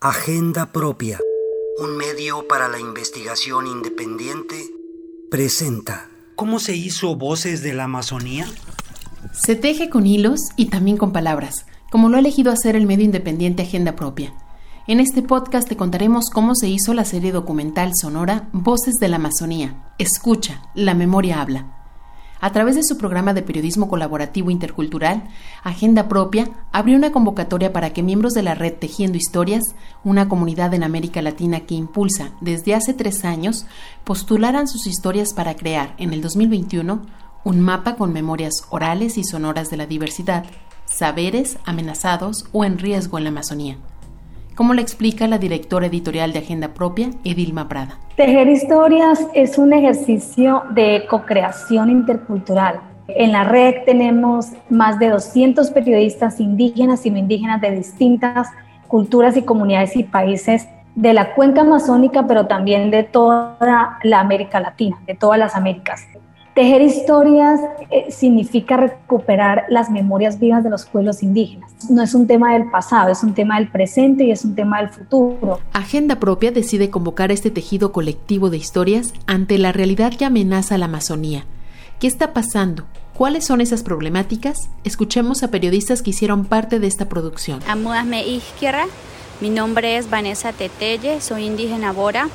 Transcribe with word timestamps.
Agenda 0.00 0.66
Propia, 0.66 1.18
un 1.80 1.96
medio 1.96 2.46
para 2.46 2.68
la 2.68 2.78
investigación 2.78 3.66
independiente, 3.66 4.54
presenta. 5.28 6.08
¿Cómo 6.36 6.60
se 6.60 6.76
hizo 6.76 7.16
Voces 7.16 7.64
de 7.64 7.74
la 7.74 7.82
Amazonía? 7.84 8.46
Se 9.32 9.56
teje 9.56 9.90
con 9.90 10.06
hilos 10.06 10.38
y 10.54 10.66
también 10.66 10.98
con 10.98 11.12
palabras, 11.12 11.66
como 11.90 12.08
lo 12.08 12.16
ha 12.16 12.20
elegido 12.20 12.52
hacer 12.52 12.76
el 12.76 12.86
medio 12.86 13.06
independiente 13.06 13.64
Agenda 13.64 13.96
Propia. 13.96 14.32
En 14.86 15.00
este 15.00 15.20
podcast 15.20 15.68
te 15.68 15.76
contaremos 15.76 16.30
cómo 16.30 16.54
se 16.54 16.68
hizo 16.68 16.94
la 16.94 17.04
serie 17.04 17.32
documental 17.32 17.90
sonora 17.96 18.50
Voces 18.52 19.00
de 19.00 19.08
la 19.08 19.16
Amazonía. 19.16 19.92
Escucha, 19.98 20.62
la 20.76 20.94
memoria 20.94 21.40
habla. 21.40 21.77
A 22.40 22.52
través 22.52 22.76
de 22.76 22.84
su 22.84 22.96
programa 22.98 23.34
de 23.34 23.42
periodismo 23.42 23.88
colaborativo 23.88 24.50
intercultural, 24.50 25.28
Agenda 25.64 26.08
Propia 26.08 26.48
abrió 26.70 26.96
una 26.96 27.10
convocatoria 27.10 27.72
para 27.72 27.92
que 27.92 28.04
miembros 28.04 28.32
de 28.32 28.42
la 28.42 28.54
red 28.54 28.74
Tejiendo 28.74 29.16
Historias, 29.18 29.74
una 30.04 30.28
comunidad 30.28 30.72
en 30.74 30.84
América 30.84 31.20
Latina 31.20 31.60
que 31.60 31.74
impulsa 31.74 32.30
desde 32.40 32.76
hace 32.76 32.94
tres 32.94 33.24
años, 33.24 33.66
postularan 34.04 34.68
sus 34.68 34.86
historias 34.86 35.34
para 35.34 35.56
crear 35.56 35.94
en 35.98 36.12
el 36.12 36.22
2021 36.22 37.02
un 37.44 37.60
mapa 37.60 37.96
con 37.96 38.12
memorias 38.12 38.64
orales 38.70 39.18
y 39.18 39.24
sonoras 39.24 39.70
de 39.70 39.76
la 39.76 39.86
diversidad, 39.86 40.44
saberes 40.84 41.58
amenazados 41.64 42.46
o 42.52 42.64
en 42.64 42.78
riesgo 42.78 43.18
en 43.18 43.24
la 43.24 43.30
Amazonía 43.30 43.78
como 44.58 44.74
le 44.74 44.82
explica 44.82 45.28
la 45.28 45.38
directora 45.38 45.86
editorial 45.86 46.32
de 46.32 46.40
Agenda 46.40 46.74
Propia, 46.74 47.10
Edilma 47.22 47.68
Prada. 47.68 47.96
Tejer 48.16 48.48
historias 48.48 49.24
es 49.32 49.56
un 49.56 49.72
ejercicio 49.72 50.64
de 50.70 51.06
co-creación 51.08 51.90
intercultural. 51.90 52.80
En 53.06 53.30
la 53.30 53.44
red 53.44 53.84
tenemos 53.86 54.46
más 54.68 54.98
de 54.98 55.10
200 55.10 55.70
periodistas 55.70 56.40
indígenas 56.40 57.06
y 57.06 57.12
no 57.12 57.18
indígenas 57.18 57.60
de 57.60 57.70
distintas 57.70 58.48
culturas 58.88 59.36
y 59.36 59.42
comunidades 59.42 59.94
y 59.94 60.02
países 60.02 60.66
de 60.96 61.12
la 61.12 61.36
cuenca 61.36 61.60
amazónica, 61.60 62.26
pero 62.26 62.48
también 62.48 62.90
de 62.90 63.04
toda 63.04 64.00
la 64.02 64.18
América 64.18 64.58
Latina, 64.58 64.98
de 65.06 65.14
todas 65.14 65.38
las 65.38 65.54
Américas. 65.54 66.08
Tejer 66.58 66.82
historias 66.82 67.60
eh, 67.88 68.10
significa 68.10 68.76
recuperar 68.76 69.66
las 69.68 69.90
memorias 69.90 70.40
vivas 70.40 70.64
de 70.64 70.70
los 70.70 70.86
pueblos 70.86 71.22
indígenas. 71.22 71.70
No 71.88 72.02
es 72.02 72.14
un 72.14 72.26
tema 72.26 72.54
del 72.54 72.68
pasado, 72.68 73.12
es 73.12 73.22
un 73.22 73.32
tema 73.32 73.60
del 73.60 73.70
presente 73.70 74.24
y 74.24 74.32
es 74.32 74.44
un 74.44 74.56
tema 74.56 74.80
del 74.80 74.88
futuro. 74.88 75.60
Agenda 75.72 76.18
Propia 76.18 76.50
decide 76.50 76.90
convocar 76.90 77.30
este 77.30 77.52
tejido 77.52 77.92
colectivo 77.92 78.50
de 78.50 78.56
historias 78.56 79.14
ante 79.28 79.56
la 79.56 79.70
realidad 79.70 80.12
que 80.12 80.24
amenaza 80.24 80.74
a 80.74 80.78
la 80.78 80.86
Amazonía. 80.86 81.44
¿Qué 82.00 82.08
está 82.08 82.32
pasando? 82.32 82.86
¿Cuáles 83.16 83.44
son 83.44 83.60
esas 83.60 83.84
problemáticas? 83.84 84.68
Escuchemos 84.82 85.44
a 85.44 85.52
periodistas 85.52 86.02
que 86.02 86.10
hicieron 86.10 86.44
parte 86.44 86.80
de 86.80 86.88
esta 86.88 87.08
producción. 87.08 87.60
Amúdame 87.68 88.26
izquierda. 88.26 88.86
Mi 89.40 89.50
nombre 89.50 89.96
es 89.96 90.10
Vanessa 90.10 90.52
Tetelle, 90.52 91.20
soy 91.20 91.44
indígena 91.44 91.92
Bora 91.92 92.28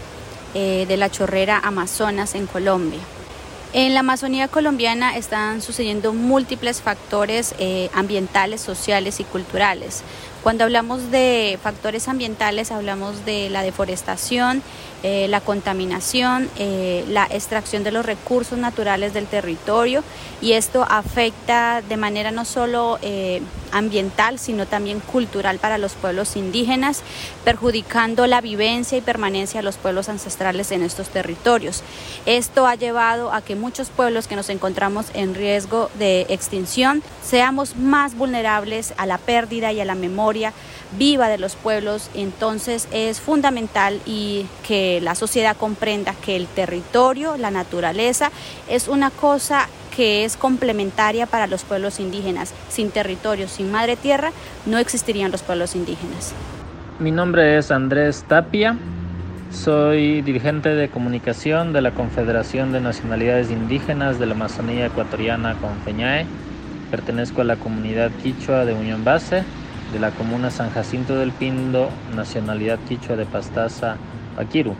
eh, 0.54 0.86
de 0.88 0.96
la 0.96 1.10
Chorrera 1.10 1.60
Amazonas 1.62 2.36
en 2.36 2.48
Colombia. 2.48 3.02
En 3.76 3.96
la 3.96 4.02
Amazonía 4.02 4.48
colombiana 4.50 5.18
están 5.18 5.64
sucediendo 5.64 6.14
múltiples 6.14 6.80
factores 6.80 7.56
eh, 7.58 7.90
ambientales, 7.96 8.62
sociales 8.62 9.20
y 9.20 9.24
culturales. 9.24 10.04
Cuando 10.44 10.64
hablamos 10.64 11.10
de 11.10 11.58
factores 11.64 12.08
ambientales 12.08 12.72
hablamos 12.72 13.26
de 13.26 13.50
la 13.50 13.64
deforestación, 13.64 14.62
eh, 15.06 15.28
la 15.28 15.42
contaminación, 15.42 16.50
eh, 16.58 17.04
la 17.09 17.28
extracción 17.30 17.84
de 17.84 17.92
los 17.92 18.06
recursos 18.06 18.58
naturales 18.58 19.14
del 19.14 19.28
territorio 19.28 20.02
y 20.42 20.54
esto 20.54 20.86
afecta 20.90 21.82
de 21.82 21.98
manera 21.98 22.32
no 22.32 22.46
solo 22.46 23.00
eh, 23.02 23.42
ambiental, 23.74 24.40
sino 24.40 24.66
también 24.66 25.02
cultural 25.02 25.59
para 25.59 25.78
los 25.78 25.96
pueblos 25.96 26.38
indígenas, 26.38 27.02
perjudicando 27.44 28.28
la 28.28 28.40
vivencia 28.40 28.98
y 28.98 29.02
permanencia 29.02 29.59
de 29.59 29.66
los 29.66 29.76
pueblos 29.76 30.08
ancestrales 30.08 30.72
en 30.72 30.84
estos 30.84 31.09
territorios. 31.09 31.84
Esto 32.26 32.66
ha 32.66 32.76
llevado 32.76 33.34
a 33.34 33.42
que 33.42 33.56
muchos 33.56 33.90
pueblos 33.90 34.28
que 34.28 34.38
nos 34.38 34.50
encontramos 34.50 35.08
en 35.14 35.36
riesgo 35.36 35.90
de 36.00 36.28
extinción 36.30 37.03
seamos 37.22 37.75
más 37.75 38.16
vulnerables 38.16 38.94
a 38.96 39.06
la 39.06 39.18
pérdida 39.18 39.74
y 39.74 39.81
a 39.81 39.85
la 39.85 39.96
memoria 39.96 40.53
viva 40.98 41.28
de 41.28 41.38
los 41.38 41.56
pueblos, 41.56 42.09
entonces 42.14 42.88
es 42.92 43.20
fundamental 43.20 44.00
y 44.06 44.46
que 44.68 45.00
la 45.02 45.16
sociedad 45.16 45.56
comprenda 45.58 46.14
que 46.14 46.36
el 46.36 46.48
territorio, 46.48 47.38
la 47.38 47.52
naturaleza, 47.52 48.31
es 48.68 48.88
una 48.88 49.09
cosa 49.09 49.68
que 49.96 50.26
es 50.26 50.38
complementaria 50.38 51.26
para 51.26 51.48
los 51.48 51.64
pueblos 51.64 52.00
indígenas. 52.00 52.53
Sin 52.70 52.90
territorio, 52.90 53.48
sin 53.48 53.72
madre 53.72 53.96
tierra, 53.96 54.32
no 54.66 54.78
existirían 54.78 55.32
los 55.32 55.44
pueblos 55.44 55.76
indígenas. 55.76 56.34
Mi 57.00 57.12
nombre 57.12 57.58
es 57.58 57.72
Andrés 57.72 58.24
Tapia, 58.28 58.78
soy 59.52 60.24
dirigente 60.24 60.70
de 60.70 60.90
comunicación 60.90 61.74
de 61.74 61.82
la 61.82 61.92
Confederación 61.92 62.72
de 62.72 62.82
Nacionalidades 62.82 63.52
Indígenas 63.52 64.20
de 64.20 64.26
la 64.26 64.34
Amazonía 64.34 64.88
Ecuatoriana 64.88 65.56
Confeñae. 65.62 66.26
Pertenezco 66.90 67.42
a 67.42 67.44
la 67.44 67.56
comunidad 67.56 68.12
quichua 68.24 68.66
de 68.66 68.74
Unión 68.74 69.03
Base 69.03 69.44
de 69.94 70.00
la 70.00 70.09
comuna 70.09 70.50
San 70.50 70.72
Jacinto 70.72 71.16
del 71.16 71.31
Pindo, 71.31 71.90
nacionalidad 72.16 72.80
quichua 72.90 73.16
de 73.16 73.28
Pastaza, 73.28 73.98
Paquiru. 74.36 74.76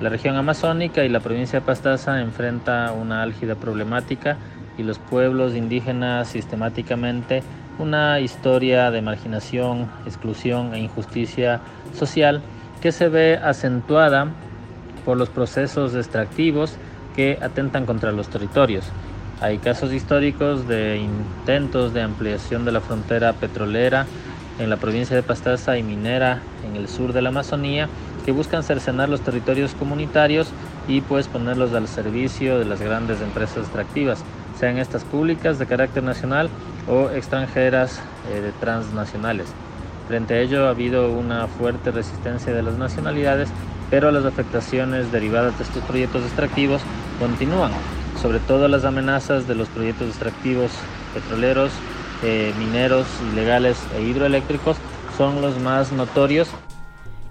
La 0.00 0.08
región 0.08 0.36
amazónica 0.36 1.04
y 1.04 1.10
la 1.10 1.20
provincia 1.20 1.60
de 1.60 1.66
Pastaza 1.66 2.22
enfrenta 2.22 2.90
una 2.92 3.22
álgida 3.22 3.54
problemática 3.54 4.38
y 4.78 4.82
los 4.82 4.98
pueblos 4.98 5.54
indígenas 5.54 6.28
sistemáticamente 6.28 7.42
una 7.78 8.18
historia 8.20 8.90
de 8.90 9.02
marginación, 9.02 9.90
exclusión 10.06 10.74
e 10.74 10.80
injusticia 10.80 11.60
social 11.94 12.40
que 12.80 12.92
se 12.92 13.08
ve 13.10 13.36
acentuada 13.36 14.28
por 15.04 15.18
los 15.18 15.28
procesos 15.28 15.94
extractivos 15.94 16.76
que 17.14 17.38
atentan 17.42 17.84
contra 17.84 18.10
los 18.10 18.28
territorios. 18.28 18.86
Hay 19.42 19.58
casos 19.58 19.92
históricos 19.92 20.66
de 20.66 20.96
intentos 20.96 21.92
de 21.92 22.00
ampliación 22.00 22.64
de 22.64 22.72
la 22.72 22.80
frontera 22.80 23.34
petrolera 23.34 24.06
en 24.58 24.70
la 24.70 24.76
provincia 24.76 25.14
de 25.14 25.22
Pastaza 25.22 25.78
y 25.78 25.82
Minera 25.82 26.40
en 26.66 26.76
el 26.76 26.88
sur 26.88 27.12
de 27.12 27.22
la 27.22 27.28
Amazonía 27.28 27.88
que 28.24 28.32
buscan 28.32 28.62
cercenar 28.62 29.08
los 29.08 29.20
territorios 29.20 29.74
comunitarios 29.74 30.48
y 30.88 31.00
pues 31.00 31.28
ponerlos 31.28 31.72
al 31.74 31.88
servicio 31.88 32.58
de 32.58 32.64
las 32.64 32.80
grandes 32.80 33.20
empresas 33.20 33.58
extractivas, 33.58 34.24
sean 34.58 34.78
estas 34.78 35.04
públicas 35.04 35.58
de 35.58 35.66
carácter 35.66 36.02
nacional 36.02 36.48
o 36.88 37.10
extranjeras 37.10 38.00
eh, 38.32 38.40
de 38.40 38.52
transnacionales. 38.52 39.46
Frente 40.08 40.34
a 40.34 40.40
ello 40.40 40.66
ha 40.66 40.70
habido 40.70 41.10
una 41.10 41.46
fuerte 41.48 41.90
resistencia 41.90 42.52
de 42.52 42.62
las 42.62 42.78
nacionalidades, 42.78 43.48
pero 43.90 44.10
las 44.10 44.24
afectaciones 44.24 45.12
derivadas 45.12 45.56
de 45.58 45.64
estos 45.64 45.82
proyectos 45.84 46.22
extractivos 46.22 46.82
continúan, 47.18 47.72
sobre 48.20 48.38
todo 48.38 48.68
las 48.68 48.84
amenazas 48.84 49.46
de 49.46 49.54
los 49.54 49.68
proyectos 49.68 50.08
extractivos 50.08 50.70
petroleros, 51.14 51.72
eh, 52.22 52.52
mineros 52.58 53.06
ilegales 53.32 53.76
e 53.96 54.02
hidroeléctricos 54.02 54.76
son 55.16 55.40
los 55.40 55.58
más 55.60 55.92
notorios. 55.92 56.48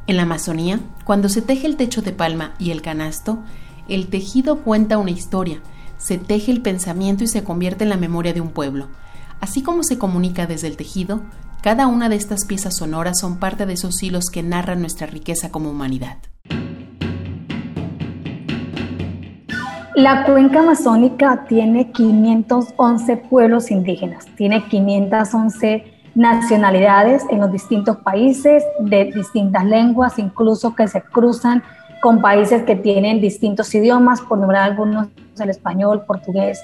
En 0.08 0.18
la 0.18 0.24
Amazonía, 0.24 0.80
cuando 1.04 1.30
se 1.30 1.42
teje 1.42 1.68
el 1.68 1.78
techo 1.78 2.02
de 2.02 2.12
palma 2.12 2.54
y 2.60 2.72
el 2.72 2.82
canasto, 2.82 3.40
el 3.88 4.08
tejido 4.08 4.62
cuenta 4.62 4.98
una 4.98 5.12
historia, 5.12 5.62
se 5.98 6.18
teje 6.18 6.52
el 6.52 6.62
pensamiento 6.62 7.24
y 7.24 7.28
se 7.28 7.44
convierte 7.44 7.84
en 7.84 7.90
la 7.90 7.98
memoria 7.98 8.34
de 8.34 8.42
un 8.42 8.50
pueblo. 8.50 8.88
Así 9.42 9.62
como 9.62 9.84
se 9.84 9.98
comunica 9.98 10.48
desde 10.48 10.68
el 10.68 10.78
tejido, 10.78 11.22
cada 11.62 11.88
una 11.88 12.10
de 12.10 12.16
estas 12.16 12.46
piezas 12.46 12.78
sonoras 12.78 13.20
son 13.20 13.38
parte 13.38 13.66
de 13.66 13.74
esos 13.74 14.02
hilos 14.04 14.30
que 14.30 14.44
narran 14.44 14.82
nuestra 14.82 15.08
riqueza 15.08 15.50
como 15.50 15.72
humanidad. 15.72 16.18
La 19.96 20.26
cuenca 20.26 20.60
amazónica 20.60 21.46
tiene 21.48 21.90
511 21.94 23.16
pueblos 23.16 23.72
indígenas, 23.72 24.26
tiene 24.36 24.62
511 24.68 25.86
nacionalidades 26.16 27.24
en 27.30 27.40
los 27.40 27.50
distintos 27.50 27.96
países, 27.98 28.66
de 28.80 29.06
distintas 29.06 29.64
lenguas, 29.64 30.20
incluso 30.20 30.76
que 30.76 30.90
se 30.90 31.02
cruzan 31.02 31.64
con 32.02 32.22
países 32.22 32.64
que 32.64 32.76
tienen 32.76 33.22
distintos 33.22 33.74
idiomas, 33.74 34.20
por 34.20 34.38
nombrar 34.38 34.64
algunos, 34.64 35.08
el 35.40 35.50
español, 35.50 36.04
portugués 36.06 36.62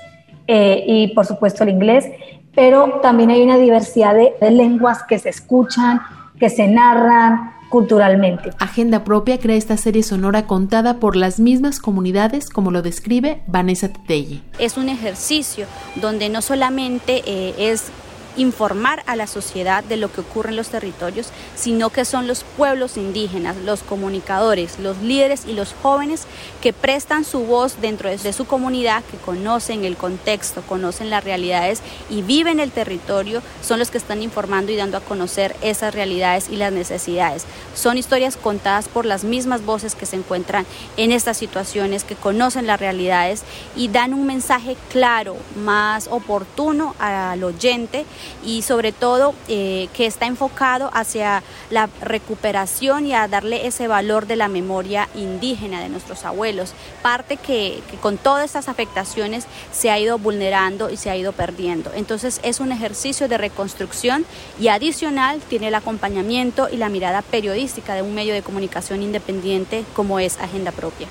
eh, 0.47 0.83
y 0.85 1.07
por 1.13 1.25
supuesto 1.25 1.63
el 1.63 1.69
inglés, 1.69 2.09
pero 2.53 2.99
también 3.01 3.29
hay 3.29 3.41
una 3.43 3.55
diversidad 3.55 4.13
de 4.13 4.51
lenguas 4.51 5.03
que 5.03 5.17
se 5.17 5.29
escuchan, 5.29 6.01
que 6.41 6.49
se 6.49 6.67
narran, 6.67 7.53
culturalmente. 7.69 8.49
Agenda 8.59 9.03
Propia 9.03 9.39
crea 9.39 9.55
esta 9.55 9.77
serie 9.77 10.01
sonora 10.01 10.47
contada 10.47 10.99
por 10.99 11.15
las 11.15 11.39
mismas 11.39 11.79
comunidades, 11.79 12.49
como 12.49 12.71
lo 12.71 12.81
describe 12.81 13.43
Vanessa 13.47 13.87
Tetelle. 13.87 14.41
Es 14.59 14.75
un 14.75 14.89
ejercicio 14.89 15.67
donde 15.95 16.29
no 16.29 16.41
solamente 16.41 17.21
eh, 17.25 17.53
es 17.71 17.91
informar 18.37 19.03
a 19.05 19.15
la 19.15 19.27
sociedad 19.27 19.83
de 19.83 19.97
lo 19.97 20.11
que 20.11 20.21
ocurre 20.21 20.49
en 20.49 20.55
los 20.55 20.69
territorios, 20.69 21.29
sino 21.55 21.89
que 21.89 22.05
son 22.05 22.27
los 22.27 22.43
pueblos 22.43 22.97
indígenas, 22.97 23.57
los 23.57 23.83
comunicadores, 23.83 24.79
los 24.79 24.97
líderes 24.99 25.45
y 25.45 25.53
los 25.53 25.73
jóvenes 25.81 26.23
que 26.61 26.73
prestan 26.73 27.25
su 27.25 27.41
voz 27.41 27.81
dentro 27.81 28.09
de 28.09 28.33
su 28.33 28.45
comunidad, 28.45 29.03
que 29.05 29.17
conocen 29.17 29.85
el 29.85 29.97
contexto, 29.97 30.61
conocen 30.61 31.09
las 31.09 31.23
realidades 31.23 31.81
y 32.09 32.21
viven 32.21 32.59
el 32.59 32.71
territorio, 32.71 33.41
son 33.61 33.79
los 33.79 33.91
que 33.91 33.97
están 33.97 34.21
informando 34.21 34.71
y 34.71 34.75
dando 34.75 34.97
a 34.97 35.01
conocer 35.01 35.55
esas 35.61 35.93
realidades 35.93 36.49
y 36.49 36.55
las 36.55 36.71
necesidades. 36.71 37.45
Son 37.75 37.97
historias 37.97 38.37
contadas 38.37 38.87
por 38.87 39.05
las 39.05 39.23
mismas 39.23 39.65
voces 39.65 39.95
que 39.95 40.05
se 40.05 40.15
encuentran 40.15 40.65
en 40.97 41.11
estas 41.11 41.37
situaciones, 41.37 42.03
que 42.03 42.15
conocen 42.15 42.67
las 42.67 42.79
realidades 42.79 43.43
y 43.75 43.87
dan 43.87 44.13
un 44.13 44.25
mensaje 44.25 44.75
claro, 44.89 45.35
más 45.55 46.07
oportuno 46.09 46.95
al 46.99 47.43
oyente 47.43 48.05
y 48.45 48.61
sobre 48.61 48.91
todo 48.91 49.33
eh, 49.47 49.89
que 49.93 50.05
está 50.05 50.25
enfocado 50.25 50.89
hacia 50.93 51.43
la 51.69 51.89
recuperación 52.01 53.05
y 53.05 53.13
a 53.13 53.27
darle 53.27 53.67
ese 53.67 53.87
valor 53.87 54.27
de 54.27 54.35
la 54.35 54.47
memoria 54.47 55.07
indígena 55.15 55.81
de 55.81 55.89
nuestros 55.89 56.25
abuelos, 56.25 56.73
parte 57.01 57.37
que, 57.37 57.81
que 57.89 57.97
con 57.97 58.17
todas 58.17 58.45
estas 58.45 58.69
afectaciones 58.69 59.45
se 59.71 59.89
ha 59.89 59.99
ido 59.99 60.17
vulnerando 60.17 60.89
y 60.89 60.97
se 60.97 61.09
ha 61.09 61.17
ido 61.17 61.31
perdiendo. 61.31 61.91
Entonces 61.95 62.39
es 62.43 62.59
un 62.59 62.71
ejercicio 62.71 63.27
de 63.27 63.37
reconstrucción 63.37 64.25
y 64.59 64.67
adicional 64.67 65.39
tiene 65.49 65.67
el 65.69 65.75
acompañamiento 65.75 66.67
y 66.71 66.77
la 66.77 66.89
mirada 66.89 67.21
periodística 67.21 67.93
de 67.95 68.01
un 68.01 68.13
medio 68.13 68.33
de 68.33 68.41
comunicación 68.41 69.01
independiente 69.01 69.83
como 69.95 70.19
es 70.19 70.39
Agenda 70.39 70.71
Propia. 70.71 71.07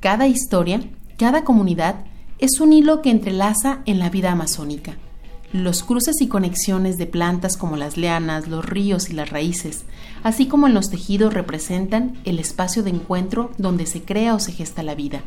Cada 0.00 0.26
historia, 0.26 0.80
cada 1.18 1.44
comunidad 1.44 2.04
es 2.38 2.60
un 2.60 2.72
hilo 2.72 3.02
que 3.02 3.10
entrelaza 3.10 3.80
en 3.86 3.98
la 3.98 4.10
vida 4.10 4.30
amazónica. 4.30 4.96
Los 5.52 5.84
cruces 5.84 6.20
y 6.20 6.28
conexiones 6.28 6.98
de 6.98 7.06
plantas 7.06 7.56
como 7.56 7.76
las 7.76 7.96
lianas, 7.96 8.48
los 8.48 8.64
ríos 8.64 9.10
y 9.10 9.12
las 9.12 9.30
raíces, 9.30 9.84
así 10.22 10.48
como 10.48 10.66
en 10.66 10.74
los 10.74 10.90
tejidos 10.90 11.32
representan 11.32 12.18
el 12.24 12.38
espacio 12.38 12.82
de 12.82 12.90
encuentro 12.90 13.52
donde 13.56 13.86
se 13.86 14.02
crea 14.02 14.34
o 14.34 14.40
se 14.40 14.52
gesta 14.52 14.82
la 14.82 14.96
vida, 14.96 15.22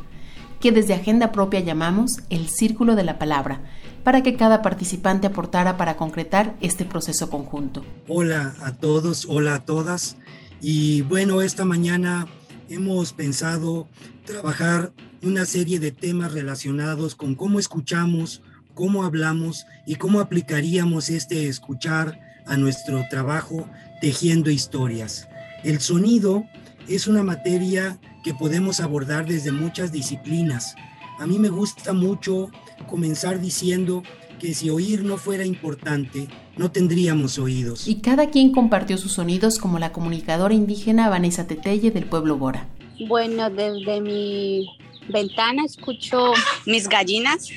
que 0.59 0.71
desde 0.71 0.93
agenda 0.93 1.31
propia 1.31 1.61
llamamos 1.61 2.19
el 2.29 2.49
círculo 2.49 2.95
de 2.95 3.05
la 3.05 3.17
palabra, 3.17 3.61
para 4.03 4.21
que 4.21 4.35
cada 4.35 4.61
participante 4.61 5.27
aportara 5.27 5.77
para 5.77 5.95
concretar 5.95 6.55
este 6.61 6.83
proceso 6.83 7.29
conjunto. 7.29 7.83
Hola 8.07 8.55
a 8.61 8.73
todos, 8.75 9.25
hola 9.29 9.55
a 9.55 9.65
todas. 9.65 10.17
Y 10.61 11.01
bueno, 11.03 11.41
esta 11.41 11.63
mañana 11.63 12.27
hemos 12.69 13.13
pensado 13.13 13.87
trabajar 14.25 14.91
una 15.23 15.45
serie 15.45 15.79
de 15.79 15.91
temas 15.91 16.33
relacionados 16.33 17.15
con 17.15 17.35
cómo 17.35 17.59
escuchamos, 17.59 18.41
cómo 18.73 19.03
hablamos 19.03 19.65
y 19.85 19.95
cómo 19.95 20.19
aplicaríamos 20.19 21.09
este 21.09 21.47
escuchar 21.47 22.19
a 22.45 22.57
nuestro 22.57 23.05
trabajo 23.09 23.67
tejiendo 24.01 24.49
historias. 24.49 25.27
El 25.63 25.79
sonido 25.79 26.45
es 26.87 27.07
una 27.07 27.23
materia 27.23 27.99
que 28.23 28.33
podemos 28.33 28.79
abordar 28.79 29.27
desde 29.27 29.51
muchas 29.51 29.91
disciplinas. 29.91 30.75
A 31.19 31.27
mí 31.27 31.37
me 31.37 31.49
gusta 31.49 31.93
mucho 31.93 32.49
comenzar 32.87 33.39
diciendo 33.39 34.03
que 34.39 34.53
si 34.53 34.69
oír 34.69 35.03
no 35.03 35.17
fuera 35.17 35.45
importante, 35.45 36.27
no 36.57 36.71
tendríamos 36.71 37.37
oídos. 37.37 37.87
Y 37.87 37.95
cada 37.95 38.29
quien 38.29 38.51
compartió 38.51 38.97
sus 38.97 39.13
sonidos 39.13 39.59
como 39.59 39.79
la 39.79 39.91
comunicadora 39.91 40.53
indígena 40.53 41.09
Vanessa 41.09 41.45
Tetelle 41.45 41.91
del 41.91 42.05
pueblo 42.05 42.37
Bora. 42.37 42.67
Bueno, 43.07 43.49
desde 43.49 44.01
mi 44.01 44.65
ventana 45.09 45.65
escucho 45.65 46.33
mis 46.65 46.87
gallinas, 46.87 47.49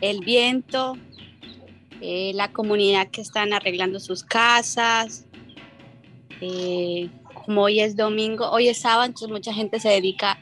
el 0.00 0.20
viento, 0.20 0.96
eh, 2.00 2.32
la 2.34 2.52
comunidad 2.52 3.08
que 3.08 3.20
están 3.20 3.52
arreglando 3.52 4.00
sus 4.00 4.22
casas. 4.22 5.26
Eh, 6.40 7.08
como 7.34 7.62
hoy 7.62 7.80
es 7.80 7.96
domingo, 7.96 8.50
hoy 8.50 8.68
es 8.68 8.80
sábado, 8.80 9.04
entonces 9.04 9.30
mucha 9.30 9.52
gente 9.52 9.80
se 9.80 9.88
dedica 9.88 10.38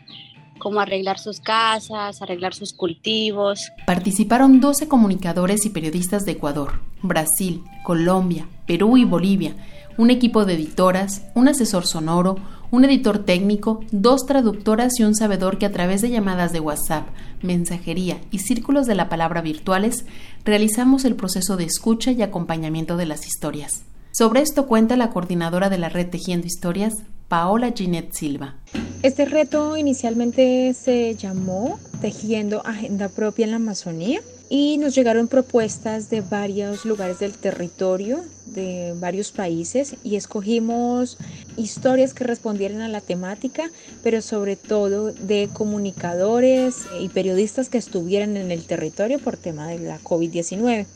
como 0.58 0.80
arreglar 0.80 1.18
sus 1.18 1.40
casas, 1.40 2.22
arreglar 2.22 2.54
sus 2.54 2.72
cultivos. 2.72 3.70
Participaron 3.86 4.60
12 4.60 4.88
comunicadores 4.88 5.64
y 5.66 5.70
periodistas 5.70 6.24
de 6.24 6.32
Ecuador, 6.32 6.80
Brasil, 7.02 7.62
Colombia, 7.84 8.48
Perú 8.66 8.96
y 8.96 9.04
Bolivia, 9.04 9.54
un 9.96 10.10
equipo 10.10 10.44
de 10.44 10.54
editoras, 10.54 11.26
un 11.34 11.48
asesor 11.48 11.86
sonoro, 11.86 12.36
un 12.70 12.84
editor 12.84 13.18
técnico, 13.24 13.80
dos 13.92 14.26
traductoras 14.26 14.98
y 14.98 15.04
un 15.04 15.14
sabedor 15.14 15.58
que 15.58 15.66
a 15.66 15.72
través 15.72 16.02
de 16.02 16.10
llamadas 16.10 16.52
de 16.52 16.60
WhatsApp, 16.60 17.06
mensajería 17.42 18.20
y 18.30 18.40
círculos 18.40 18.86
de 18.86 18.94
la 18.94 19.08
palabra 19.08 19.40
virtuales 19.40 20.04
realizamos 20.44 21.04
el 21.04 21.16
proceso 21.16 21.56
de 21.56 21.64
escucha 21.64 22.12
y 22.12 22.22
acompañamiento 22.22 22.96
de 22.96 23.06
las 23.06 23.26
historias. 23.26 23.82
Sobre 24.12 24.40
esto 24.40 24.66
cuenta 24.66 24.96
la 24.96 25.10
coordinadora 25.10 25.68
de 25.68 25.78
la 25.78 25.88
red 25.88 26.08
Tejiendo 26.08 26.46
Historias, 26.46 26.94
Paola 27.28 27.72
Ginette 27.76 28.14
Silva. 28.14 28.54
Este 29.02 29.24
reto 29.26 29.76
inicialmente 29.76 30.72
se 30.74 31.14
llamó 31.16 31.78
Tejiendo 32.00 32.64
Agenda 32.64 33.08
Propia 33.08 33.44
en 33.44 33.50
la 33.50 33.56
Amazonía 33.56 34.20
y 34.48 34.78
nos 34.78 34.94
llegaron 34.94 35.26
propuestas 35.28 36.08
de 36.08 36.20
varios 36.20 36.84
lugares 36.84 37.18
del 37.18 37.32
territorio, 37.32 38.24
de 38.46 38.94
varios 38.98 39.32
países 39.32 39.96
y 40.04 40.16
escogimos 40.16 41.18
historias 41.56 42.14
que 42.14 42.24
respondieran 42.24 42.80
a 42.80 42.88
la 42.88 43.00
temática, 43.00 43.70
pero 44.04 44.22
sobre 44.22 44.54
todo 44.56 45.12
de 45.12 45.48
comunicadores 45.52 46.86
y 47.00 47.08
periodistas 47.08 47.68
que 47.68 47.78
estuvieran 47.78 48.36
en 48.36 48.52
el 48.52 48.64
territorio 48.64 49.18
por 49.18 49.36
tema 49.36 49.68
de 49.68 49.80
la 49.80 49.98
COVID-19. 50.00 50.86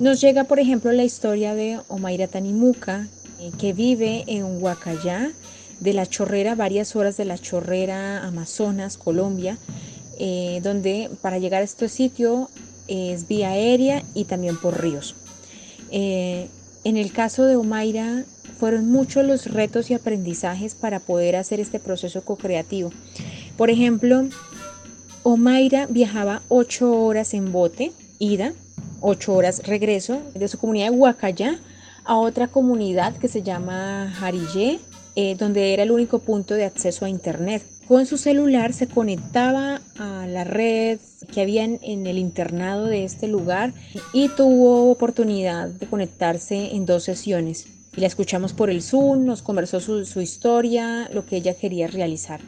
Nos 0.00 0.20
llega, 0.20 0.44
por 0.44 0.58
ejemplo, 0.58 0.90
la 0.92 1.04
historia 1.04 1.54
de 1.54 1.78
Omaira 1.88 2.26
Tanimuca, 2.26 3.06
eh, 3.38 3.50
que 3.58 3.72
vive 3.72 4.24
en 4.26 4.62
Huacayá, 4.62 5.32
de 5.80 5.92
la 5.92 6.06
Chorrera, 6.06 6.54
varias 6.54 6.94
horas 6.94 7.16
de 7.16 7.24
la 7.24 7.38
Chorrera, 7.38 8.24
Amazonas, 8.24 8.96
Colombia, 8.96 9.58
eh, 10.24 10.60
donde 10.62 11.10
para 11.20 11.40
llegar 11.40 11.62
a 11.62 11.64
este 11.64 11.88
sitio 11.88 12.48
es 12.86 13.26
vía 13.26 13.48
aérea 13.48 14.04
y 14.14 14.26
también 14.26 14.56
por 14.56 14.80
ríos. 14.80 15.16
Eh, 15.90 16.46
en 16.84 16.96
el 16.96 17.10
caso 17.12 17.44
de 17.44 17.56
Omaira, 17.56 18.22
fueron 18.56 18.88
muchos 18.88 19.26
los 19.26 19.46
retos 19.46 19.90
y 19.90 19.94
aprendizajes 19.94 20.76
para 20.76 21.00
poder 21.00 21.34
hacer 21.34 21.58
este 21.58 21.80
proceso 21.80 22.22
co-creativo. 22.24 22.92
Por 23.56 23.68
ejemplo, 23.68 24.28
Omaira 25.24 25.88
viajaba 25.88 26.42
ocho 26.46 27.02
horas 27.02 27.34
en 27.34 27.50
bote, 27.50 27.90
ida, 28.20 28.52
ocho 29.00 29.34
horas 29.34 29.66
regreso, 29.66 30.22
de 30.34 30.46
su 30.46 30.56
comunidad 30.56 30.92
de 30.92 30.98
Huacayá 30.98 31.58
a 32.04 32.16
otra 32.16 32.46
comunidad 32.46 33.16
que 33.16 33.26
se 33.26 33.42
llama 33.42 34.12
Jarillé, 34.20 34.78
eh, 35.16 35.34
donde 35.34 35.74
era 35.74 35.82
el 35.82 35.90
único 35.90 36.20
punto 36.20 36.54
de 36.54 36.64
acceso 36.64 37.06
a 37.06 37.08
Internet. 37.08 37.64
Con 37.88 38.06
su 38.06 38.16
celular 38.16 38.72
se 38.72 38.86
conectaba 38.86 39.80
a 39.98 40.26
la 40.26 40.44
red 40.44 41.00
que 41.32 41.40
había 41.40 41.64
en, 41.64 42.06
el 42.06 42.16
internado 42.16 42.86
de 42.86 43.04
este 43.04 43.26
lugar 43.26 43.74
y 44.12 44.28
tuvo 44.28 44.90
oportunidad 44.90 45.68
de 45.68 45.86
conectarse 45.86 46.74
en 46.74 46.86
dos 46.86 47.04
sesiones. 47.04 47.66
Y 47.96 48.00
la 48.00 48.06
escuchamos 48.06 48.52
por 48.52 48.70
el 48.70 48.82
Zoom, 48.82 49.24
nos 49.24 49.42
conversó 49.42 49.80
su, 49.80 50.06
su 50.06 50.20
historia, 50.20 51.10
lo 51.12 51.26
que 51.26 51.36
ella 51.36 51.54
quería 51.54 51.88
realizar. 51.88 52.40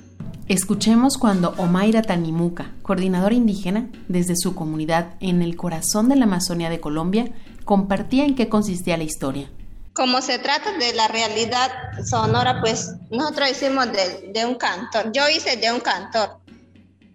Escuchemos 0.47 1.19
cuando 1.19 1.55
Omaira 1.59 2.03
Tanimuca, 2.03 2.73
coordinadora 2.83 3.35
indígena 3.35 3.91
desde 4.09 4.37
su 4.37 4.55
comunidad 4.55 5.15
en 5.21 5.43
el 5.43 5.57
corazón 5.57 6.09
de 6.09 6.17
la 6.17 6.25
Amazonía 6.25 6.71
de 6.71 6.81
Colombia, 6.81 7.31
compartía 7.65 8.25
en 8.25 8.35
qué 8.35 8.49
consistía 8.49 8.97
la 8.97 9.05
historia 9.05 9.49
como 9.95 10.21
se 10.21 10.41
trata 10.41 10.73
de 10.73 10.93
la 10.93 11.07
realidad 11.09 11.71
sonora, 12.05 12.61
pues 12.61 12.95
nosotros 13.11 13.53
hicimos 13.53 13.87
de, 13.93 14.45
un 14.45 14.57
cantor. 14.57 15.13
Yo 15.13 15.29
hice 15.29 15.57
de 15.57 15.73
un 15.73 15.81
cantor. 15.81 16.41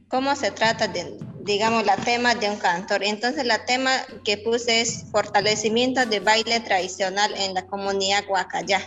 ¿Cómo 0.08 0.34
se 0.36 0.52
trata 0.52 0.88
de, 0.88 1.20
digamos, 1.42 1.86
la 1.86 1.98
tema 1.98 2.36
de 2.36 2.50
un 2.50 2.56
cantor? 2.56 3.04
Entonces, 3.04 3.46
la 3.46 3.66
tema 3.66 3.92
que 4.24 4.38
puse 4.38 4.80
es 4.82 5.06
fortalecimiento 5.12 6.06
de 6.06 6.22
baile 6.22 6.62
tradicional 6.62 7.34
en 7.36 7.54
la 7.54 7.68
comunidad 7.68 8.26
Guacayá. 8.26 8.82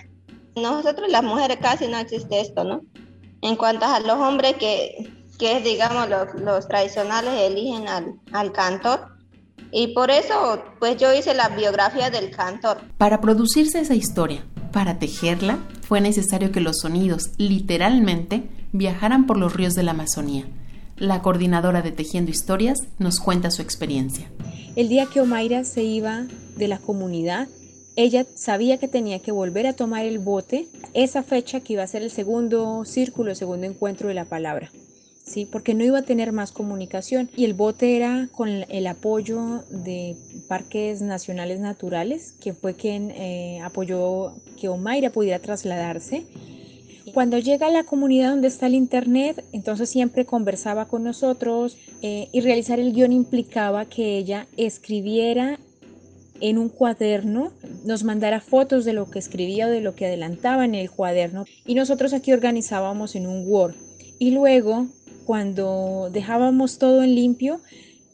Nosotros 0.56 1.10
las 1.10 1.22
mujeres 1.22 1.58
casi 1.60 1.86
no 1.86 1.98
existe 1.98 2.40
esto, 2.40 2.64
¿no? 2.64 2.80
En 3.42 3.56
cuanto 3.56 3.84
a 3.84 4.00
los 4.00 4.16
hombres 4.16 4.54
que, 4.56 5.12
que 5.38 5.60
digamos, 5.60 6.08
los, 6.08 6.34
los 6.36 6.66
tradicionales 6.66 7.34
eligen 7.42 7.88
al, 7.88 8.14
al 8.32 8.52
cantor, 8.52 9.12
y 9.72 9.88
por 9.88 10.10
eso, 10.10 10.62
pues 10.78 10.98
yo 10.98 11.12
hice 11.14 11.32
la 11.32 11.48
biografía 11.48 12.10
del 12.10 12.30
cantor. 12.30 12.78
Para 12.98 13.22
producirse 13.22 13.80
esa 13.80 13.94
historia, 13.94 14.44
para 14.70 14.98
tejerla, 14.98 15.58
fue 15.80 16.02
necesario 16.02 16.52
que 16.52 16.60
los 16.60 16.80
sonidos, 16.80 17.30
literalmente, 17.38 18.42
viajaran 18.72 19.26
por 19.26 19.38
los 19.38 19.54
ríos 19.54 19.74
de 19.74 19.82
la 19.82 19.92
Amazonía. 19.92 20.46
La 20.96 21.22
coordinadora 21.22 21.80
de 21.80 21.90
Tejiendo 21.90 22.30
Historias 22.30 22.80
nos 22.98 23.18
cuenta 23.18 23.50
su 23.50 23.62
experiencia. 23.62 24.30
El 24.76 24.90
día 24.90 25.06
que 25.06 25.22
Omaira 25.22 25.64
se 25.64 25.82
iba 25.82 26.26
de 26.56 26.68
la 26.68 26.78
comunidad, 26.78 27.48
ella 27.96 28.26
sabía 28.34 28.78
que 28.78 28.88
tenía 28.88 29.20
que 29.20 29.32
volver 29.32 29.66
a 29.66 29.72
tomar 29.72 30.04
el 30.04 30.18
bote, 30.18 30.68
esa 30.92 31.22
fecha 31.22 31.60
que 31.60 31.74
iba 31.74 31.82
a 31.82 31.86
ser 31.86 32.02
el 32.02 32.10
segundo 32.10 32.84
círculo, 32.84 33.30
el 33.30 33.36
segundo 33.36 33.66
encuentro 33.66 34.08
de 34.08 34.14
la 34.14 34.26
palabra. 34.26 34.70
¿Sí? 35.24 35.46
porque 35.46 35.74
no 35.74 35.84
iba 35.84 35.98
a 35.98 36.02
tener 36.02 36.32
más 36.32 36.52
comunicación 36.52 37.30
y 37.36 37.44
el 37.44 37.54
bote 37.54 37.96
era 37.96 38.28
con 38.32 38.48
el 38.48 38.86
apoyo 38.86 39.64
de 39.70 40.16
Parques 40.48 41.02
Nacionales 41.02 41.60
Naturales, 41.60 42.34
que 42.40 42.52
fue 42.54 42.74
quien 42.74 43.10
eh, 43.12 43.60
apoyó 43.62 44.34
que 44.60 44.68
Omaira 44.68 45.10
pudiera 45.10 45.38
trasladarse. 45.38 46.26
Cuando 47.14 47.38
llega 47.38 47.66
a 47.66 47.70
la 47.70 47.84
comunidad 47.84 48.30
donde 48.30 48.48
está 48.48 48.66
el 48.66 48.74
Internet, 48.74 49.44
entonces 49.52 49.90
siempre 49.90 50.24
conversaba 50.24 50.86
con 50.86 51.02
nosotros 51.02 51.76
eh, 52.00 52.28
y 52.32 52.40
realizar 52.40 52.78
el 52.78 52.92
guion 52.92 53.12
implicaba 53.12 53.84
que 53.86 54.16
ella 54.16 54.46
escribiera 54.56 55.58
en 56.40 56.58
un 56.58 56.68
cuaderno, 56.68 57.52
nos 57.84 58.02
mandara 58.02 58.40
fotos 58.40 58.84
de 58.84 58.92
lo 58.92 59.08
que 59.08 59.20
escribía 59.20 59.68
o 59.68 59.70
de 59.70 59.80
lo 59.80 59.94
que 59.94 60.06
adelantaba 60.06 60.64
en 60.64 60.74
el 60.74 60.90
cuaderno 60.90 61.44
y 61.64 61.74
nosotros 61.74 62.12
aquí 62.12 62.32
organizábamos 62.32 63.14
en 63.14 63.28
un 63.28 63.44
Word. 63.46 63.74
Y 64.18 64.32
luego, 64.32 64.86
cuando 65.24 66.08
dejábamos 66.12 66.78
todo 66.78 67.02
en 67.02 67.14
limpio, 67.14 67.60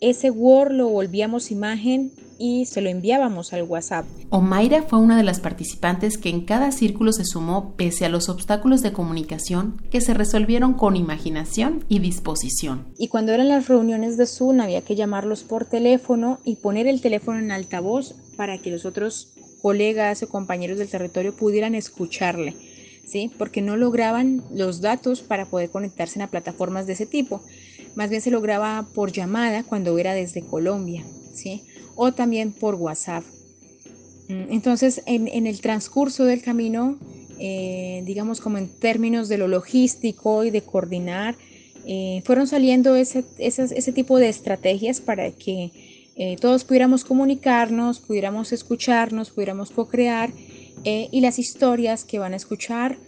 ese 0.01 0.31
Word 0.31 0.73
lo 0.73 0.89
volvíamos 0.89 1.51
imagen 1.51 2.13
y 2.39 2.67
se 2.67 2.81
lo 2.81 2.89
enviábamos 2.89 3.53
al 3.53 3.65
WhatsApp. 3.65 4.07
Omaira 4.31 4.83
fue 4.83 5.01
una 5.01 5.17
de 5.17 5.25
las 5.25 5.41
participantes 5.41 6.17
que 6.19 6.29
en 6.29 6.45
cada 6.45 6.71
círculo 6.71 7.13
se 7.13 7.25
sumó 7.25 7.75
pese 7.77 8.05
a 8.05 8.09
los 8.09 8.29
obstáculos 8.29 8.81
de 8.81 8.93
comunicación 8.93 9.83
que 9.91 10.01
se 10.01 10.15
resolvieron 10.15 10.75
con 10.75 10.95
imaginación 10.95 11.85
y 11.89 11.99
disposición. 11.99 12.87
Y 12.97 13.09
cuando 13.09 13.33
eran 13.33 13.49
las 13.49 13.69
reuniones 13.69 14.17
de 14.17 14.27
Zoom 14.27 14.61
había 14.61 14.83
que 14.83 14.95
llamarlos 14.95 15.43
por 15.43 15.65
teléfono 15.65 16.39
y 16.45 16.57
poner 16.57 16.87
el 16.87 17.01
teléfono 17.01 17.39
en 17.39 17.51
altavoz 17.51 18.15
para 18.37 18.59
que 18.59 18.71
los 18.71 18.85
otros 18.85 19.33
colegas 19.61 20.23
o 20.23 20.29
compañeros 20.29 20.79
del 20.79 20.89
territorio 20.89 21.35
pudieran 21.35 21.75
escucharle. 21.75 22.55
¿Sí? 23.09 23.31
Porque 23.39 23.63
no 23.63 23.79
lograban 23.79 24.43
los 24.53 24.83
datos 24.83 25.23
para 25.23 25.47
poder 25.47 25.71
conectarse 25.71 26.23
a 26.23 26.29
plataformas 26.29 26.87
de 26.87 26.93
ese 26.93 27.07
tipo. 27.07 27.41
Más 27.95 28.11
bien 28.11 28.21
se 28.21 28.31
lograba 28.31 28.87
por 28.95 29.13
llamada 29.13 29.65
cuando 29.65 29.97
era 29.99 30.13
desde 30.13 30.43
Colombia, 30.43 31.05
¿sí? 31.33 31.63
O 31.97 32.13
también 32.13 32.53
por 32.53 32.75
WhatsApp. 32.75 33.25
Mm, 34.29 34.53
entonces, 34.53 35.03
en, 35.07 35.47
el 35.47 35.61
transcurso 35.61 36.25
del 36.25 36.43
camino, 36.43 36.99
eh, 37.39 38.03
digamos 38.05 38.41
como 38.41 38.59
en 38.59 38.69
términos 38.69 39.29
de 39.29 39.39
lo 39.39 39.49
logístico 39.49 40.45
y 40.45 40.51
de 40.51 40.61
coordinar, 40.61 41.35
eh, 41.87 42.23
fueron 42.27 42.47
saliendo 42.47 42.95
ese, 42.97 43.25
ese, 43.39 43.93
tipo 43.93 44.19
de 44.19 44.29
estrategias 44.29 45.01
para 45.01 45.31
que 45.31 45.71
eh, 46.17 46.37
todos 46.39 46.65
pudiéramos 46.65 47.03
comunicarnos, 47.05 48.01
pudiéramos 48.01 48.53
escucharnos, 48.53 49.31
pudiéramos 49.31 49.71
co-crear 49.71 50.31
y 50.85 51.21
las 51.21 51.39
historias 51.39 52.05
que 52.05 52.19
van 52.19 52.33
a 52.33 52.37
escuchar 52.37 52.99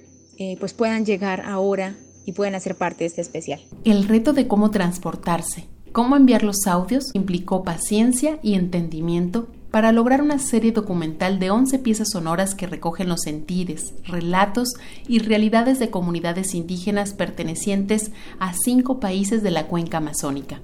pues 0.58 0.72
puedan 0.72 1.04
llegar 1.04 1.42
ahora 1.42 1.96
y 2.24 2.32
pueden 2.32 2.54
hacer 2.54 2.76
parte 2.76 3.00
de 3.00 3.06
este 3.06 3.20
especial. 3.20 3.60
El 3.84 4.08
reto 4.08 4.32
de 4.32 4.46
cómo 4.46 4.70
transportarse, 4.70 5.66
cómo 5.92 6.16
enviar 6.16 6.42
los 6.42 6.66
audios 6.66 7.10
implicó 7.14 7.62
paciencia 7.64 8.38
y 8.42 8.54
entendimiento 8.54 9.48
para 9.70 9.92
lograr 9.92 10.20
una 10.20 10.38
serie 10.38 10.72
documental 10.72 11.38
de 11.38 11.50
11 11.50 11.78
piezas 11.78 12.10
sonoras 12.10 12.54
que 12.54 12.66
recogen 12.66 13.08
los 13.08 13.22
sentires, 13.22 13.94
relatos 14.04 14.74
y 15.06 15.20
realidades 15.20 15.78
de 15.78 15.90
comunidades 15.90 16.54
indígenas 16.54 17.14
pertenecientes 17.14 18.10
a 18.40 18.52
cinco 18.52 18.98
países 18.98 19.42
de 19.42 19.50
la 19.52 19.68
cuenca 19.68 19.98
amazónica. 19.98 20.60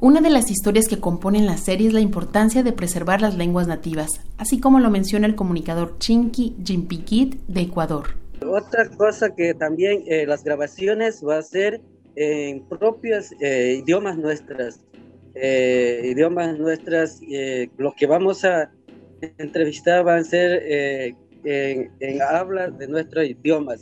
Una 0.00 0.20
de 0.20 0.30
las 0.30 0.50
historias 0.50 0.88
que 0.88 0.98
componen 0.98 1.46
la 1.46 1.56
serie 1.56 1.86
es 1.86 1.94
la 1.94 2.00
importancia 2.00 2.62
de 2.62 2.72
preservar 2.72 3.22
las 3.22 3.36
lenguas 3.36 3.68
nativas, 3.68 4.20
así 4.38 4.58
como 4.58 4.80
lo 4.80 4.90
menciona 4.90 5.26
el 5.26 5.36
comunicador 5.36 5.98
Chinky 5.98 6.56
Jimpiquit 6.64 7.36
de 7.46 7.60
Ecuador. 7.62 8.08
Otra 8.46 8.88
cosa 8.90 9.34
que 9.34 9.54
también 9.54 10.02
eh, 10.06 10.26
las 10.26 10.42
grabaciones 10.42 11.24
va 11.26 11.38
a 11.38 11.42
ser 11.42 11.80
en 12.16 12.64
propios 12.68 13.32
eh, 13.40 13.80
idiomas 13.82 14.18
nuestras, 14.18 14.80
eh, 15.34 16.02
idiomas 16.04 16.58
nuestras, 16.58 17.20
lo 17.78 17.94
que 17.94 18.06
vamos 18.06 18.44
a 18.44 18.70
entrevistar 19.38 20.04
van 20.04 20.20
a 20.20 20.24
ser 20.24 20.62
en, 21.44 21.90
en 22.00 22.22
habla 22.22 22.70
de 22.70 22.88
nuestro 22.88 23.22
idioma, 23.22 23.74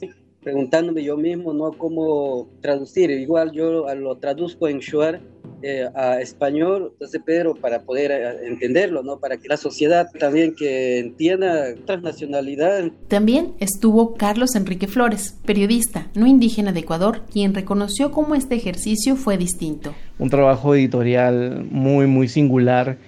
preguntándome 0.42 1.02
yo 1.02 1.16
mismo 1.16 1.52
no 1.52 1.73
cómo 1.73 2.49
traducir, 2.61 3.11
igual 3.11 3.52
yo 3.52 3.92
lo 3.95 4.16
traduzco 4.19 4.69
en 4.69 4.78
Shuar 4.78 5.21
eh, 5.62 5.88
a 5.95 6.21
español, 6.21 6.90
entonces 6.92 7.21
Pedro, 7.25 7.54
para 7.54 7.83
poder 7.83 8.11
eh, 8.11 8.47
entenderlo, 8.47 9.02
¿no? 9.02 9.19
Para 9.19 9.37
que 9.37 9.49
la 9.49 9.57
sociedad 9.57 10.09
también 10.19 10.54
que 10.54 10.99
entienda 10.99 11.75
transnacionalidad. 11.87 12.90
También 13.09 13.54
estuvo 13.61 14.14
Carlos 14.14 14.54
Enrique 14.54 14.87
Flores, 14.87 15.38
periodista 15.45 16.09
no 16.14 16.26
indígena 16.26 16.73
de 16.73 16.81
Ecuador, 16.81 17.23
quien 17.33 17.54
reconoció 17.54 18.11
cómo 18.11 18.35
este 18.35 18.54
ejercicio 18.54 19.16
fue 19.16 19.37
distinto. 19.38 19.95
Un 20.19 20.31
trabajo 20.31 20.75
editorial 20.75 21.66
muy, 21.71 22.07
muy 22.07 22.28
singular 22.28 22.99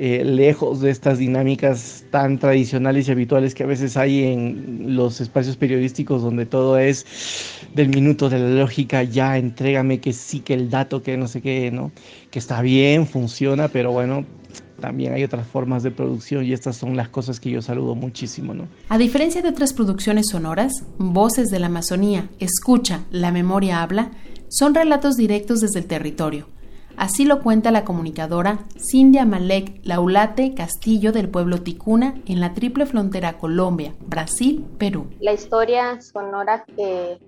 eh, 0.00 0.22
lejos 0.24 0.80
de 0.80 0.90
estas 0.90 1.18
dinámicas 1.18 2.04
tan 2.12 2.38
tradicionales 2.38 3.08
y 3.08 3.10
habituales 3.10 3.52
que 3.52 3.64
a 3.64 3.66
veces 3.66 3.96
hay 3.96 4.22
en 4.22 4.94
los 4.94 5.20
espacios 5.20 5.56
periodísticos 5.56 6.22
donde 6.22 6.46
todo 6.46 6.78
es 6.78 7.04
del 7.74 7.88
minuto 7.88 8.30
de 8.30 8.38
la 8.38 8.48
lógica, 8.48 9.02
ya 9.02 9.36
entrégame 9.36 9.98
que 9.98 10.12
sí, 10.12 10.38
que 10.38 10.54
el 10.54 10.70
dato, 10.70 11.02
que 11.02 11.16
no 11.16 11.26
sé 11.26 11.42
qué, 11.42 11.72
¿no? 11.72 11.90
Que 12.30 12.38
está 12.38 12.62
bien, 12.62 13.08
funciona, 13.08 13.66
pero 13.66 13.90
bueno, 13.90 14.24
también 14.80 15.14
hay 15.14 15.24
otras 15.24 15.48
formas 15.48 15.82
de 15.82 15.90
producción 15.90 16.44
y 16.44 16.52
estas 16.52 16.76
son 16.76 16.96
las 16.96 17.08
cosas 17.08 17.40
que 17.40 17.50
yo 17.50 17.60
saludo 17.60 17.96
muchísimo, 17.96 18.54
¿no? 18.54 18.68
A 18.90 18.98
diferencia 18.98 19.42
de 19.42 19.48
otras 19.48 19.72
producciones 19.72 20.28
sonoras, 20.30 20.72
Voces 20.98 21.48
de 21.48 21.58
la 21.58 21.66
Amazonía, 21.66 22.28
Escucha, 22.38 23.04
La 23.10 23.32
Memoria 23.32 23.82
Habla, 23.82 24.12
son 24.48 24.76
relatos 24.76 25.16
directos 25.16 25.60
desde 25.60 25.80
el 25.80 25.86
territorio 25.86 26.46
Así 26.98 27.24
lo 27.24 27.44
cuenta 27.44 27.70
la 27.70 27.84
comunicadora 27.84 28.66
Cindy 28.76 29.24
Malek 29.24 29.82
Laulate 29.84 30.52
Castillo 30.54 31.12
del 31.12 31.28
pueblo 31.28 31.62
Ticuna 31.62 32.20
en 32.26 32.40
la 32.40 32.54
triple 32.54 32.86
frontera 32.86 33.38
Colombia, 33.38 33.94
Brasil, 34.00 34.66
Perú. 34.78 35.06
La 35.20 35.32
historia 35.32 36.00
sonora 36.00 36.64
que, 36.76 37.20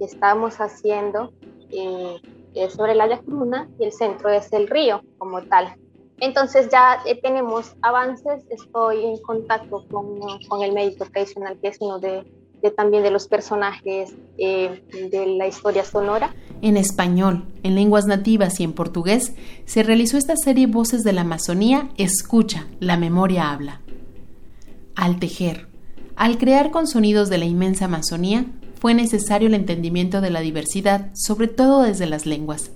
estamos 0.00 0.56
haciendo 0.56 1.30
eh, 1.70 2.16
es 2.54 2.72
sobre 2.72 2.94
la 2.94 3.06
laguna 3.06 3.68
y 3.78 3.84
el 3.84 3.92
centro 3.92 4.30
es 4.30 4.50
el 4.52 4.66
río 4.66 5.02
como 5.18 5.42
tal. 5.42 5.76
Entonces 6.18 6.70
ya 6.70 6.98
eh, 7.04 7.20
tenemos 7.20 7.76
avances, 7.82 8.42
estoy 8.48 9.04
en 9.04 9.18
contacto 9.18 9.84
con, 9.90 10.20
con 10.48 10.62
el 10.62 10.72
médico 10.72 11.04
tradicional 11.04 11.58
que 11.60 11.68
es 11.68 11.76
uno 11.80 11.98
de 11.98 12.24
también 12.70 13.02
de 13.02 13.10
los 13.10 13.26
personajes 13.26 14.14
eh, 14.38 14.82
de 15.10 15.26
la 15.26 15.46
historia 15.46 15.84
sonora. 15.84 16.34
En 16.62 16.76
español, 16.76 17.44
en 17.62 17.74
lenguas 17.74 18.06
nativas 18.06 18.60
y 18.60 18.64
en 18.64 18.72
portugués 18.72 19.34
se 19.64 19.82
realizó 19.82 20.16
esta 20.16 20.36
serie 20.36 20.66
Voces 20.66 21.02
de 21.02 21.12
la 21.12 21.22
Amazonía, 21.22 21.90
Escucha, 21.96 22.66
la 22.80 22.96
memoria 22.96 23.50
habla. 23.50 23.80
Al 24.94 25.18
tejer, 25.18 25.68
al 26.16 26.38
crear 26.38 26.70
con 26.70 26.86
sonidos 26.86 27.28
de 27.28 27.38
la 27.38 27.46
inmensa 27.46 27.86
Amazonía, 27.86 28.46
fue 28.80 28.94
necesario 28.94 29.48
el 29.48 29.54
entendimiento 29.54 30.20
de 30.20 30.30
la 30.30 30.40
diversidad, 30.40 31.10
sobre 31.14 31.48
todo 31.48 31.82
desde 31.82 32.06
las 32.06 32.26
lenguas. 32.26 32.72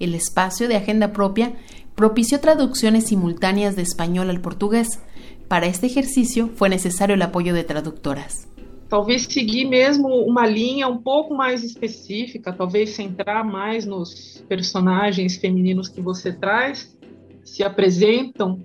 El 0.00 0.14
espacio 0.14 0.68
de 0.68 0.76
agenda 0.76 1.12
propia 1.12 1.54
propició 1.94 2.38
traducciones 2.40 3.06
simultáneas 3.06 3.74
de 3.74 3.82
español 3.82 4.30
al 4.30 4.40
portugués. 4.40 5.00
Para 5.48 5.66
este 5.66 5.86
ejercicio 5.86 6.50
fue 6.54 6.68
necesario 6.68 7.14
el 7.16 7.22
apoyo 7.22 7.54
de 7.54 7.64
traductoras. 7.64 8.46
Talvez 8.88 9.24
seguir 9.24 9.66
mesmo 9.66 10.08
uma 10.08 10.46
linha 10.46 10.88
um 10.88 10.98
pouco 10.98 11.34
mais 11.34 11.62
específica, 11.62 12.52
talvez 12.52 12.90
centrar 12.90 13.44
mais 13.44 13.84
nos 13.84 14.42
personagens 14.48 15.36
femininos 15.36 15.88
que 15.88 16.00
você 16.00 16.32
traz, 16.32 16.96
se 17.44 17.62
apresentam 17.62 18.64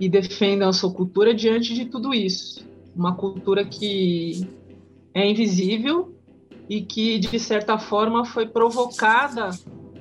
e 0.00 0.08
defendam 0.08 0.68
a 0.68 0.72
sua 0.72 0.92
cultura 0.92 1.34
diante 1.34 1.74
de 1.74 1.84
tudo 1.84 2.14
isso. 2.14 2.66
Uma 2.96 3.14
cultura 3.14 3.64
que 3.64 4.46
é 5.14 5.28
invisível 5.28 6.14
e 6.68 6.82
que, 6.82 7.18
de 7.18 7.38
certa 7.38 7.78
forma, 7.78 8.24
foi 8.24 8.46
provocada 8.46 9.50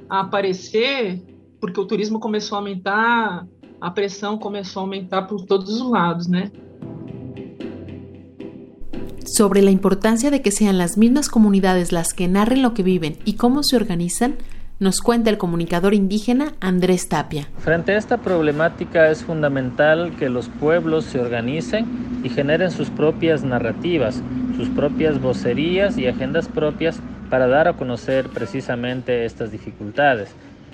a 0.09 0.21
aparecer 0.21 1.21
porque 1.59 1.79
o 1.79 1.85
turismo 1.85 2.19
começou 2.19 2.55
a 2.55 2.59
aumentar, 2.59 3.47
a 3.81 3.91
pressão 3.91 4.37
começou 4.37 4.81
a 4.81 4.83
aumentar 4.83 5.23
por 5.23 5.45
todos 5.45 5.81
os 5.81 5.89
lados, 5.89 6.27
né? 6.27 6.51
Sobre 9.27 9.61
la 9.61 9.71
importancia 9.71 10.31
de 10.31 10.41
que 10.41 10.51
sean 10.51 10.77
las 10.77 10.97
mismas 10.97 11.29
comunidades 11.29 11.91
las 11.91 12.13
que 12.13 12.27
narren 12.27 12.61
lo 12.61 12.73
que 12.73 12.83
viven 12.83 13.17
y 13.25 13.33
cómo 13.33 13.63
se 13.63 13.75
organizan, 13.75 14.35
nos 14.79 15.01
cuenta 15.01 15.29
el 15.29 15.37
comunicador 15.37 15.93
indígena 15.93 16.53
Andrés 16.59 17.09
Tapia. 17.09 17.47
Frente 17.57 17.93
a 17.93 17.97
esta 17.97 18.17
problemática 18.17 19.09
es 19.09 19.23
fundamental 19.23 20.15
que 20.17 20.29
los 20.29 20.49
pueblos 20.49 21.05
se 21.05 21.19
organicen 21.19 21.85
y 22.23 22.29
generen 22.29 22.71
sus 22.71 22.89
propias 22.89 23.43
narrativas, 23.43 24.21
sus 24.55 24.69
propias 24.69 25.19
vocerías 25.19 25.97
y 25.97 26.07
agendas 26.07 26.47
propias 26.47 26.99
para 27.29 27.47
dar 27.47 27.67
a 27.67 27.73
conocer 27.73 28.29
precisamente 28.29 29.25
estas 29.25 29.51
dificultades, 29.51 30.29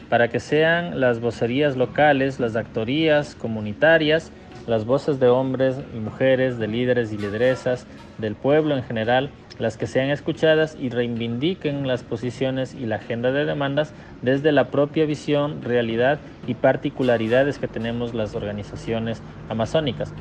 para 0.10 0.28
que 0.28 0.40
sean 0.40 1.00
las 1.00 1.20
vocerías 1.22 1.78
locales, 1.78 2.40
las 2.40 2.56
actorías 2.56 3.36
comunitarias, 3.36 4.32
las 4.68 4.86
voces 4.86 5.20
de 5.20 5.28
hombres 5.28 5.76
y 5.96 6.00
mujeres, 6.00 6.58
de 6.58 6.68
líderes 6.68 7.12
y 7.12 7.18
lideresas, 7.18 7.86
del 8.18 8.36
pueblo 8.36 8.76
en 8.78 8.84
general, 8.84 9.30
las 9.60 9.78
que 9.78 9.88
sean 9.88 10.10
escuchadas 10.10 10.76
y 10.80 10.90
reivindiquen 10.90 11.88
las 11.88 12.04
posiciones 12.04 12.74
y 12.74 12.86
la 12.86 12.96
agenda 12.96 13.32
de 13.32 13.46
demandas 13.46 13.94
desde 14.22 14.52
la 14.52 14.70
propia 14.70 15.06
visión, 15.06 15.62
realidad 15.62 16.20
y 16.48 16.56
particularidades 16.56 17.60
que 17.60 17.68
tenemos 17.68 18.14
las 18.14 18.36
organizaciones 18.36 19.22
amazónicas. 19.50 20.12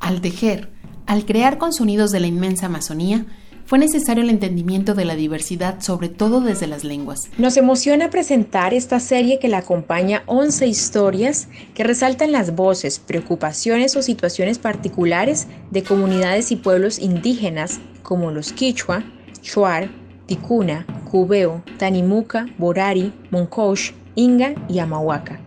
Al 0.00 0.20
tejer, 0.20 0.70
al 1.06 1.24
crear 1.24 1.58
con 1.58 1.72
sonidos 1.72 2.10
de 2.12 2.20
la 2.20 2.26
inmensa 2.26 2.66
Amazonía, 2.66 3.26
fue 3.68 3.78
necesario 3.78 4.22
el 4.22 4.30
entendimiento 4.30 4.94
de 4.94 5.04
la 5.04 5.14
diversidad, 5.14 5.82
sobre 5.82 6.08
todo 6.08 6.40
desde 6.40 6.66
las 6.66 6.84
lenguas. 6.84 7.28
Nos 7.36 7.58
emociona 7.58 8.08
presentar 8.08 8.72
esta 8.72 8.98
serie 8.98 9.38
que 9.38 9.48
la 9.48 9.58
acompaña 9.58 10.22
11 10.24 10.66
historias 10.66 11.48
que 11.74 11.84
resaltan 11.84 12.32
las 12.32 12.56
voces, 12.56 12.98
preocupaciones 12.98 13.94
o 13.94 14.00
situaciones 14.00 14.58
particulares 14.58 15.48
de 15.70 15.82
comunidades 15.82 16.50
y 16.50 16.56
pueblos 16.56 16.98
indígenas 16.98 17.78
como 18.02 18.30
los 18.30 18.54
Quichua, 18.54 19.04
Shuar, 19.42 19.90
Ticuna, 20.24 20.86
Cubeo, 21.10 21.62
Tanimuca, 21.76 22.46
Borari, 22.56 23.12
Moncosh, 23.30 23.90
Inga 24.14 24.54
y 24.70 24.78
Amahuaca 24.78 25.42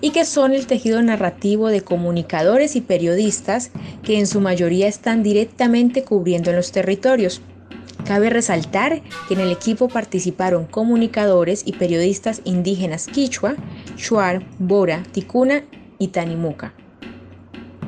y 0.00 0.10
que 0.10 0.24
son 0.24 0.52
el 0.52 0.66
tejido 0.66 1.02
narrativo 1.02 1.68
de 1.68 1.80
comunicadores 1.80 2.76
y 2.76 2.80
periodistas 2.80 3.70
que 4.02 4.18
en 4.18 4.26
su 4.26 4.40
mayoría 4.40 4.88
están 4.88 5.22
directamente 5.22 6.04
cubriendo 6.04 6.50
en 6.50 6.56
los 6.56 6.72
territorios. 6.72 7.40
Cabe 8.04 8.30
resaltar 8.30 9.02
que 9.26 9.34
en 9.34 9.40
el 9.40 9.50
equipo 9.50 9.88
participaron 9.88 10.66
comunicadores 10.66 11.62
y 11.66 11.72
periodistas 11.72 12.40
indígenas 12.44 13.06
quichua, 13.06 13.56
shuar, 13.96 14.46
bora, 14.58 15.02
ticuna 15.12 15.64
y 15.98 16.08
tanimuca. 16.08 16.72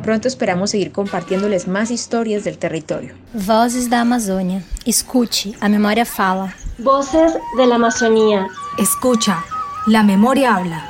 Pronto 0.03 0.29
esperamos 0.29 0.71
seguir 0.71 0.93
compartiéndoles 0.93 1.69
más 1.69 1.91
historias 1.91 2.45
del 2.45 2.59
territorio. 2.59 3.15
Voces 3.35 3.91
de 3.91 3.97
Amazonia. 3.97 4.63
Escuche, 4.87 5.55
a 5.61 5.69
memoria 5.69 6.05
fala. 6.05 6.55
Voces 6.79 7.35
de 7.59 7.67
la 7.67 7.75
Amazonía. 7.75 8.47
Escucha, 8.79 9.45
la 9.87 10.03
memoria 10.03 10.57
habla. 10.57 10.90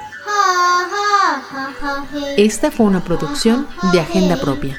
Esta 2.36 2.70
fue 2.70 2.86
una 2.86 3.02
producción 3.02 3.68
de 3.92 4.00
Agenda 4.00 4.36
Propia. 4.36 4.78